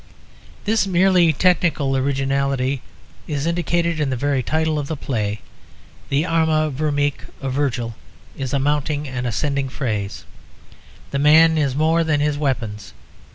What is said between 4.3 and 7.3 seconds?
title of the play. The Arma Virumque